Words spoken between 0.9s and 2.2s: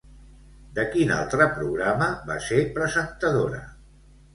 quin altre programa